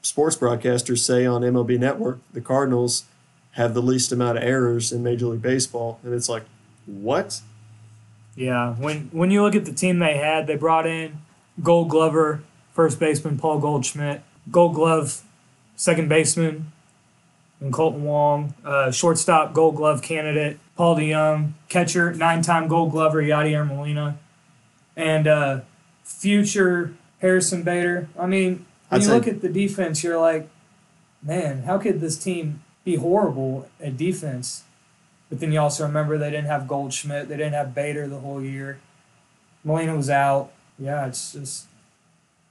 sports 0.02 0.38
broadcasters 0.38 1.00
say 1.00 1.26
on 1.26 1.42
MLB 1.42 1.78
Network, 1.78 2.20
the 2.32 2.40
Cardinals 2.40 3.04
have 3.52 3.74
the 3.74 3.82
least 3.82 4.14
amount 4.14 4.38
of 4.38 4.46
errors 4.46 4.94
in 4.94 5.04
Major 5.04 5.28
League 5.28 5.42
Baseball. 5.42 6.00
And 6.04 6.14
it's 6.14 6.30
like, 6.30 6.44
what? 6.86 7.42
Yeah, 8.38 8.76
when 8.76 9.10
when 9.12 9.30
you 9.30 9.44
look 9.44 9.56
at 9.56 9.66
the 9.66 9.74
team 9.74 10.00
they 10.00 10.18
had, 10.18 10.48
they 10.48 10.56
brought 10.56 10.86
in 10.88 11.20
Gold 11.62 11.90
Glover, 11.90 12.44
first 12.74 13.00
baseman 13.00 13.38
Paul 13.38 13.60
Goldschmidt, 13.60 14.22
Gold 14.52 14.76
Glove, 14.76 15.22
second 15.76 16.10
baseman, 16.10 16.72
and 17.62 17.74
Kolten 17.74 18.00
Wong, 18.02 18.54
uh, 18.64 18.92
shortstop 18.92 19.54
Gold 19.54 19.76
Glove 19.76 20.02
candidate 20.02 20.60
Paul 20.76 20.98
DeJong, 20.98 21.54
catcher, 21.70 22.14
nine-time 22.14 22.68
Gold 22.68 22.92
Glover 22.92 23.22
Yadier 23.22 23.66
Molina, 23.68 24.18
and 24.96 25.28
uh, 25.28 25.62
future 26.04 26.94
Harrison 27.20 27.64
Bader. 27.64 28.10
I 28.20 28.26
mean, 28.26 28.54
when 28.54 28.66
I'd 28.92 28.98
you 29.02 29.08
say- 29.08 29.14
look 29.14 29.28
at 29.28 29.42
the 29.42 29.50
defense, 29.50 30.04
you're 30.04 30.20
like, 30.20 30.50
man, 31.24 31.64
how 31.64 31.78
could 31.78 32.02
this 32.02 32.18
team 32.18 32.62
be 32.84 32.96
horrible 32.98 33.68
at 33.80 33.98
defense? 33.98 34.64
But 35.30 35.40
then 35.40 35.52
you 35.52 35.60
also 35.60 35.86
remember 35.88 36.18
they 36.18 36.30
didn't 36.30 36.48
have 36.48 36.68
Goldschmidt, 36.68 37.30
they 37.30 37.38
didn't 37.38 37.54
have 37.54 37.74
Bader 37.74 38.08
the 38.08 38.20
whole 38.20 38.42
year. 38.44 38.80
Molina 39.64 39.96
was 39.96 40.10
out. 40.10 40.52
Yeah, 40.78 41.08
it's 41.08 41.34
just 41.34 41.66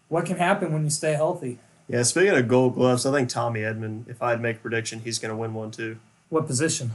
what 0.08 0.26
can 0.26 0.38
happen 0.38 0.72
when 0.72 0.82
you 0.82 0.90
stay 0.90 1.12
healthy. 1.12 1.58
Yeah, 1.88 2.02
speaking 2.02 2.34
of 2.34 2.48
gold 2.48 2.74
gloves, 2.74 3.04
I 3.04 3.12
think 3.12 3.28
Tommy 3.28 3.60
Edman, 3.60 4.08
if 4.08 4.22
I'd 4.22 4.40
make 4.40 4.56
a 4.56 4.60
prediction, 4.60 5.00
he's 5.00 5.18
going 5.18 5.30
to 5.30 5.36
win 5.36 5.52
one 5.54 5.70
too. 5.70 5.98
What 6.30 6.46
position? 6.46 6.92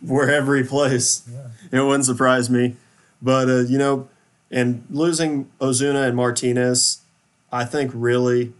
Wherever 0.00 0.56
he 0.56 0.62
plays. 0.62 1.28
Yeah. 1.30 1.80
It 1.80 1.84
wouldn't 1.84 2.06
surprise 2.06 2.48
me. 2.48 2.76
But, 3.20 3.48
uh, 3.48 3.58
you 3.60 3.76
know, 3.76 4.08
and 4.50 4.86
losing 4.90 5.50
Ozuna 5.60 6.06
and 6.06 6.16
Martinez, 6.16 7.02
I 7.52 7.64
think 7.64 7.90
really 7.94 8.52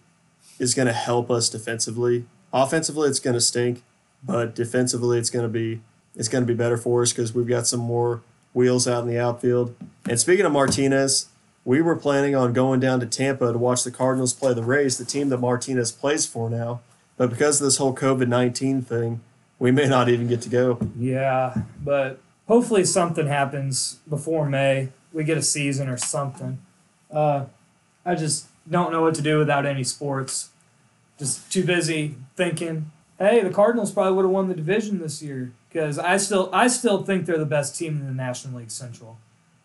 is 0.58 0.74
going 0.74 0.86
to 0.86 0.92
help 0.92 1.30
us 1.30 1.48
defensively. 1.48 2.26
Offensively, 2.52 3.08
it's 3.08 3.18
going 3.18 3.34
to 3.34 3.40
stink, 3.40 3.82
but 4.22 4.54
defensively, 4.54 5.18
it's 5.18 5.30
going 5.30 5.44
to 5.44 5.48
be 5.48 5.80
it's 6.14 6.28
going 6.28 6.42
to 6.42 6.46
be 6.46 6.56
better 6.56 6.76
for 6.76 7.02
us 7.02 7.12
because 7.12 7.34
we've 7.34 7.48
got 7.48 7.66
some 7.66 7.80
more 7.80 8.22
wheels 8.52 8.86
out 8.86 9.02
in 9.02 9.08
the 9.08 9.18
outfield. 9.18 9.74
And 10.08 10.20
speaking 10.20 10.46
of 10.46 10.52
Martinez, 10.52 11.26
we 11.64 11.80
were 11.80 11.96
planning 11.96 12.34
on 12.34 12.52
going 12.52 12.80
down 12.80 13.00
to 13.00 13.06
Tampa 13.06 13.52
to 13.52 13.58
watch 13.58 13.84
the 13.84 13.90
Cardinals 13.90 14.32
play 14.32 14.52
the 14.54 14.62
Rays, 14.62 14.98
the 14.98 15.04
team 15.04 15.28
that 15.30 15.38
Martinez 15.38 15.92
plays 15.92 16.26
for 16.26 16.50
now. 16.50 16.80
But 17.16 17.30
because 17.30 17.60
of 17.60 17.64
this 17.64 17.76
whole 17.76 17.94
COVID 17.94 18.28
nineteen 18.28 18.82
thing, 18.82 19.20
we 19.58 19.70
may 19.70 19.86
not 19.86 20.08
even 20.08 20.26
get 20.26 20.42
to 20.42 20.48
go. 20.48 20.78
Yeah, 20.98 21.62
but 21.82 22.20
hopefully 22.48 22.84
something 22.84 23.26
happens 23.26 24.00
before 24.08 24.48
May. 24.48 24.90
We 25.12 25.24
get 25.24 25.38
a 25.38 25.42
season 25.42 25.88
or 25.88 25.96
something. 25.96 26.58
Uh, 27.10 27.46
I 28.04 28.16
just 28.16 28.48
don't 28.68 28.90
know 28.90 29.02
what 29.02 29.14
to 29.14 29.22
do 29.22 29.38
without 29.38 29.64
any 29.64 29.84
sports. 29.84 30.50
Just 31.18 31.52
too 31.52 31.64
busy 31.64 32.16
thinking, 32.36 32.90
hey, 33.18 33.40
the 33.40 33.50
Cardinals 33.50 33.92
probably 33.92 34.14
would 34.14 34.24
have 34.24 34.32
won 34.32 34.48
the 34.48 34.54
division 34.54 34.98
this 34.98 35.22
year 35.22 35.52
because 35.68 35.98
I 35.98 36.16
still 36.16 36.50
I 36.52 36.66
still 36.66 37.04
think 37.04 37.26
they're 37.26 37.38
the 37.38 37.46
best 37.46 37.78
team 37.78 38.00
in 38.00 38.06
the 38.08 38.12
National 38.12 38.58
League 38.58 38.72
Central. 38.72 39.18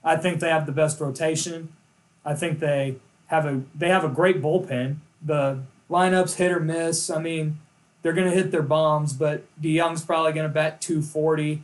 I 0.03 0.15
think 0.15 0.39
they 0.39 0.49
have 0.49 0.67
the 0.67 0.71
best 0.71 0.99
rotation. 0.99 1.73
I 2.25 2.35
think 2.35 2.59
they 2.59 2.97
have 3.27 3.45
a 3.45 3.61
they 3.75 3.89
have 3.89 4.03
a 4.03 4.09
great 4.09 4.41
bullpen. 4.41 4.97
The 5.21 5.59
lineups 5.89 6.35
hit 6.35 6.51
or 6.51 6.59
miss. 6.59 7.09
I 7.09 7.21
mean, 7.21 7.59
they're 8.01 8.13
going 8.13 8.29
to 8.29 8.35
hit 8.35 8.51
their 8.51 8.61
bombs, 8.61 9.13
but 9.13 9.43
DeJong's 9.61 10.03
probably 10.03 10.33
going 10.33 10.47
to 10.47 10.53
bat 10.53 10.81
240. 10.81 11.63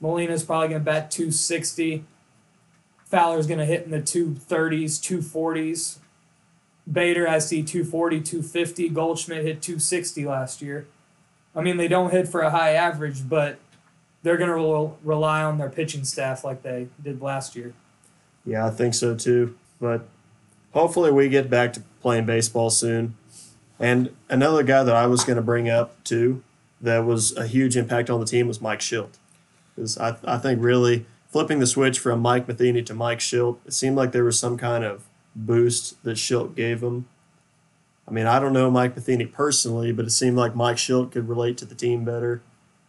Molina's 0.00 0.42
probably 0.42 0.68
going 0.68 0.80
to 0.80 0.84
bat 0.84 1.10
260. 1.10 2.04
Fowler's 3.04 3.46
going 3.46 3.58
to 3.58 3.66
hit 3.66 3.84
in 3.84 3.90
the 3.90 4.00
230s, 4.00 4.98
240s. 5.00 5.98
Bader, 6.90 7.28
I 7.28 7.38
see 7.38 7.62
240, 7.62 8.20
250. 8.20 8.88
Goldschmidt 8.90 9.44
hit 9.44 9.62
260 9.62 10.24
last 10.26 10.60
year. 10.60 10.86
I 11.54 11.62
mean, 11.62 11.76
they 11.76 11.88
don't 11.88 12.10
hit 12.10 12.28
for 12.28 12.40
a 12.40 12.50
high 12.50 12.72
average, 12.72 13.28
but 13.28 13.58
they're 14.22 14.36
going 14.36 14.50
to 14.50 14.96
rely 15.02 15.42
on 15.42 15.58
their 15.58 15.70
pitching 15.70 16.04
staff 16.04 16.44
like 16.44 16.62
they 16.62 16.88
did 17.02 17.22
last 17.22 17.54
year. 17.54 17.72
Yeah, 18.44 18.66
I 18.66 18.70
think 18.70 18.94
so 18.94 19.14
too. 19.14 19.56
But 19.84 20.08
hopefully 20.72 21.12
we 21.12 21.28
get 21.28 21.50
back 21.50 21.74
to 21.74 21.82
playing 22.00 22.24
baseball 22.24 22.70
soon. 22.70 23.16
And 23.78 24.16
another 24.30 24.62
guy 24.62 24.82
that 24.82 24.96
I 24.96 25.06
was 25.06 25.24
going 25.24 25.36
to 25.36 25.42
bring 25.42 25.68
up 25.68 26.02
too 26.04 26.42
that 26.80 27.04
was 27.04 27.36
a 27.36 27.46
huge 27.46 27.76
impact 27.76 28.08
on 28.08 28.18
the 28.18 28.24
team 28.24 28.48
was 28.48 28.62
Mike 28.62 28.80
Shildt. 28.80 29.18
Because 29.74 29.98
I, 29.98 30.16
I 30.24 30.38
think 30.38 30.62
really 30.62 31.04
flipping 31.28 31.58
the 31.58 31.66
switch 31.66 31.98
from 31.98 32.20
Mike 32.20 32.48
Matheny 32.48 32.82
to 32.82 32.94
Mike 32.94 33.18
Shildt, 33.18 33.58
it 33.66 33.74
seemed 33.74 33.94
like 33.94 34.12
there 34.12 34.24
was 34.24 34.38
some 34.38 34.56
kind 34.56 34.84
of 34.84 35.04
boost 35.36 36.02
that 36.02 36.16
Shildt 36.16 36.54
gave 36.54 36.82
him. 36.82 37.06
I 38.08 38.10
mean, 38.10 38.26
I 38.26 38.40
don't 38.40 38.54
know 38.54 38.70
Mike 38.70 38.96
Matheny 38.96 39.26
personally, 39.26 39.92
but 39.92 40.06
it 40.06 40.12
seemed 40.12 40.38
like 40.38 40.56
Mike 40.56 40.78
Shildt 40.78 41.12
could 41.12 41.28
relate 41.28 41.58
to 41.58 41.66
the 41.66 41.74
team 41.74 42.06
better 42.06 42.40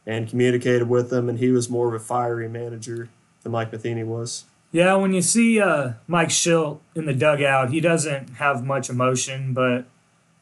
and 0.05 0.29
communicated 0.29 0.87
with 0.87 1.09
them, 1.09 1.27
and 1.27 1.39
he 1.39 1.51
was 1.51 1.69
more 1.69 1.93
of 1.93 2.01
a 2.01 2.03
fiery 2.05 2.47
manager 2.47 3.09
than 3.43 3.51
Mike 3.51 3.73
Matheny 3.73 4.05
was. 4.05 4.45
Yeah, 4.75 4.95
when 4.95 5.13
you 5.13 5.21
see 5.21 5.61
uh, 5.61 5.93
Mike 6.05 6.27
Shildt 6.27 6.79
in 6.95 7.05
the 7.05 7.13
dugout, 7.13 7.69
he 7.69 7.79
doesn't 7.79 8.31
have 8.31 8.65
much 8.65 8.89
emotion, 8.89 9.53
but 9.53 9.85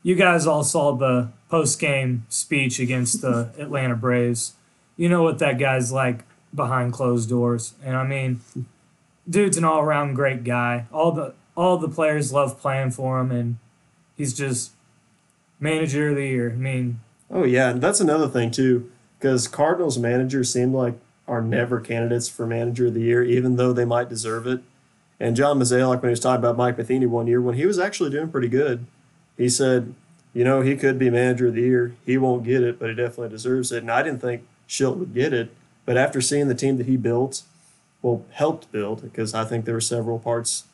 you 0.01 0.15
guys 0.15 0.47
all 0.47 0.63
saw 0.63 0.95
the 0.95 1.29
post 1.49 1.79
game 1.79 2.25
speech 2.29 2.79
against 2.79 3.21
the 3.21 3.51
Atlanta 3.59 3.95
Braves. 3.95 4.53
You 4.97 5.07
know 5.07 5.21
what 5.21 5.37
that 5.37 5.59
guy's 5.59 5.91
like 5.91 6.23
behind 6.51 6.93
closed 6.93 7.29
doors. 7.29 7.75
And 7.83 7.95
I 7.95 8.07
mean, 8.07 8.41
dude's 9.29 9.55
an 9.55 9.65
all 9.65 9.81
around 9.81 10.15
great 10.15 10.43
guy. 10.43 10.87
All 10.91 11.11
the 11.11 11.35
all 11.55 11.77
the 11.77 11.87
players 11.87 12.33
love 12.33 12.59
playing 12.59 12.89
for 12.89 13.19
him 13.19 13.29
and 13.29 13.57
he's 14.17 14.33
just 14.33 14.71
manager 15.59 16.09
of 16.09 16.15
the 16.15 16.25
year. 16.25 16.49
I 16.49 16.55
mean, 16.55 17.01
Oh 17.29 17.43
yeah, 17.43 17.69
and 17.69 17.83
that's 17.83 17.99
another 17.99 18.27
thing 18.27 18.49
too, 18.49 18.89
because 19.19 19.47
Cardinals 19.47 19.99
managers 19.99 20.51
seem 20.51 20.73
like 20.73 20.95
are 21.33 21.41
never 21.41 21.79
candidates 21.79 22.29
for 22.29 22.45
manager 22.45 22.87
of 22.87 22.93
the 22.93 23.01
year, 23.01 23.23
even 23.23 23.55
though 23.55 23.73
they 23.73 23.85
might 23.85 24.07
deserve 24.07 24.45
it. 24.45 24.61
And 25.19 25.35
John 25.35 25.57
Mozeliak, 25.59 26.01
when 26.01 26.09
he 26.09 26.11
was 26.11 26.19
talking 26.19 26.43
about 26.43 26.57
Mike 26.57 26.77
Matheny 26.77 27.07
one 27.07 27.25
year, 27.25 27.41
when 27.41 27.55
he 27.55 27.65
was 27.65 27.79
actually 27.79 28.11
doing 28.11 28.29
pretty 28.29 28.47
good, 28.47 28.85
he 29.35 29.49
said, 29.49 29.95
you 30.33 30.43
know, 30.43 30.61
he 30.61 30.75
could 30.75 30.99
be 30.99 31.09
manager 31.09 31.47
of 31.47 31.55
the 31.55 31.61
year. 31.61 31.95
He 32.05 32.17
won't 32.17 32.43
get 32.43 32.61
it, 32.61 32.77
but 32.79 32.89
he 32.89 32.95
definitely 32.95 33.29
deserves 33.29 33.71
it. 33.71 33.81
And 33.81 33.91
I 33.91 34.03
didn't 34.03 34.21
think 34.21 34.43
Shildt 34.67 34.97
would 34.97 35.13
get 35.13 35.33
it, 35.33 35.51
but 35.85 35.97
after 35.97 36.21
seeing 36.21 36.47
the 36.49 36.55
team 36.55 36.77
that 36.77 36.85
he 36.85 36.97
built, 36.97 37.41
well, 38.03 38.25
helped 38.31 38.71
build, 38.71 39.01
because 39.01 39.33
I 39.33 39.43
think 39.43 39.65
there 39.65 39.73
were 39.73 39.81
several 39.81 40.19
parts, 40.19 40.65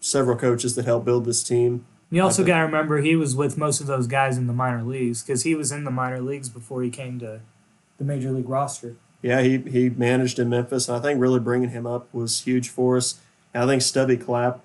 several 0.00 0.36
coaches 0.36 0.74
that 0.74 0.84
helped 0.84 1.04
build 1.04 1.24
this 1.24 1.44
team. 1.44 1.84
you 2.10 2.22
also 2.22 2.44
got 2.44 2.58
to 2.58 2.64
remember 2.64 2.98
he 2.98 3.14
was 3.14 3.36
with 3.36 3.56
most 3.56 3.80
of 3.80 3.86
those 3.86 4.08
guys 4.08 4.36
in 4.36 4.48
the 4.48 4.52
minor 4.52 4.82
leagues 4.82 5.22
because 5.22 5.44
he 5.44 5.54
was 5.54 5.70
in 5.70 5.84
the 5.84 5.90
minor 5.90 6.20
leagues 6.20 6.48
before 6.48 6.82
he 6.82 6.90
came 6.90 7.20
to 7.20 7.40
the 7.98 8.04
major 8.04 8.32
league 8.32 8.48
roster. 8.48 8.96
Yeah, 9.22 9.42
he, 9.42 9.58
he 9.58 9.90
managed 9.90 10.38
in 10.38 10.48
Memphis, 10.48 10.88
and 10.88 10.96
I 10.96 11.00
think 11.00 11.20
really 11.20 11.40
bringing 11.40 11.70
him 11.70 11.86
up 11.86 12.12
was 12.12 12.42
huge 12.42 12.68
for 12.68 12.96
us. 12.96 13.20
And 13.52 13.64
I 13.64 13.66
think 13.66 13.82
Stubby 13.82 14.16
Clapp, 14.16 14.60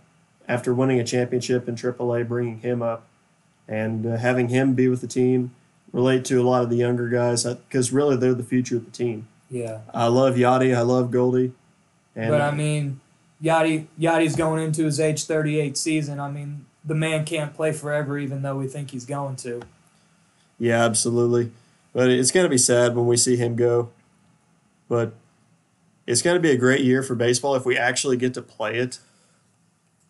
after 0.48 0.74
winning 0.74 1.00
a 1.00 1.04
championship 1.04 1.68
in 1.68 1.76
AAA, 1.76 2.28
bringing 2.28 2.60
him 2.60 2.82
up 2.82 3.06
and 3.68 4.06
uh, 4.06 4.18
having 4.18 4.50
him 4.50 4.74
be 4.74 4.88
with 4.88 5.02
the 5.02 5.08
team, 5.08 5.54
relate 5.92 6.26
to 6.26 6.42
a 6.42 6.44
lot 6.44 6.64
of 6.64 6.70
the 6.70 6.76
younger 6.76 7.10
guys 7.10 7.44
because 7.44 7.92
really 7.92 8.16
they're 8.16 8.34
the 8.34 8.44
future 8.44 8.78
of 8.78 8.86
the 8.86 8.92
team. 8.92 9.28
Yeah. 9.50 9.80
I 9.94 10.08
love 10.08 10.36
Yadi, 10.36 10.76
I 10.76 10.82
love 10.82 11.12
Goldie, 11.12 11.54
and 12.16 12.30
But 12.30 12.42
I 12.42 12.52
mean, 12.52 13.00
Yadi 13.44 13.88
Yadi's 14.00 14.36
going 14.36 14.64
into 14.64 14.86
his 14.86 15.00
age 15.00 15.24
38 15.26 15.78
season. 15.78 16.20
I 16.20 16.30
mean, 16.30 16.66
the 16.84 16.96
man 16.96 17.26
can't 17.26 17.54
play 17.54 17.72
forever, 17.72 18.18
even 18.18 18.42
though 18.42 18.56
we 18.58 18.68
think 18.68 18.92
he's 18.92 19.06
going 19.06 19.36
to. 19.38 19.62
yeah, 20.60 20.84
absolutely. 20.84 21.52
But 21.94 22.10
it's 22.10 22.32
going 22.32 22.44
to 22.46 22.50
be 22.50 22.58
sad 22.58 22.96
when 22.96 23.08
we 23.08 23.16
see 23.16 23.38
him 23.38 23.56
go. 23.56 23.90
But 24.88 25.14
it's 26.08 26.22
going 26.22 26.36
to 26.36 26.42
be 26.42 26.52
a 26.52 26.58
great 26.58 26.82
year 26.82 27.02
for 27.02 27.16
baseball 27.16 27.56
if 27.56 27.66
we 27.66 27.78
actually 27.78 28.18
get 28.18 28.34
to 28.36 28.42
play 28.42 28.78
it. 28.78 29.00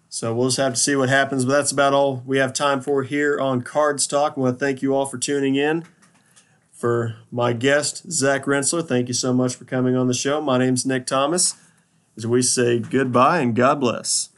So 0.09 0.33
we'll 0.33 0.47
just 0.47 0.57
have 0.57 0.73
to 0.73 0.79
see 0.79 0.95
what 0.95 1.09
happens. 1.09 1.45
But 1.45 1.53
that's 1.53 1.71
about 1.71 1.93
all 1.93 2.23
we 2.25 2.37
have 2.37 2.53
time 2.53 2.81
for 2.81 3.03
here 3.03 3.39
on 3.39 3.61
Cards 3.61 4.07
Talk. 4.07 4.33
I 4.37 4.39
want 4.39 4.59
to 4.59 4.65
thank 4.65 4.81
you 4.81 4.95
all 4.95 5.05
for 5.05 5.17
tuning 5.17 5.55
in. 5.55 5.85
For 6.71 7.15
my 7.31 7.53
guest, 7.53 8.11
Zack 8.11 8.45
Rensler, 8.45 8.85
thank 8.85 9.07
you 9.07 9.13
so 9.13 9.33
much 9.33 9.55
for 9.55 9.63
coming 9.63 9.95
on 9.95 10.07
the 10.07 10.13
show. 10.13 10.41
My 10.41 10.57
name's 10.57 10.85
Nic 10.85 11.05
Thomas. 11.05 11.55
As 12.17 12.27
we 12.27 12.41
say 12.41 12.79
goodbye 12.79 13.39
and 13.39 13.55
God 13.55 13.79
bless. 13.79 14.29